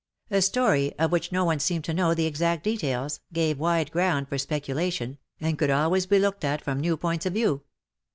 A 0.31 0.41
story, 0.41 0.97
of 0.97 1.11
which 1.11 1.31
no 1.31 1.45
one 1.45 1.59
seemed 1.59 1.83
to 1.83 1.93
know 1.93 2.15
the 2.15 2.25
exact 2.25 2.63
details, 2.63 3.19
gave 3.31 3.59
wide 3.59 3.91
ground 3.91 4.29
for 4.29 4.39
speculation, 4.39 5.19
and 5.39 5.59
could 5.59 5.69
always 5.69 6.07
be 6.07 6.17
looked 6.17 6.43
at 6.43 6.63
from 6.63 6.79
new 6.79 6.97
points 6.97 7.27
of 7.27 7.33
view. 7.33 7.61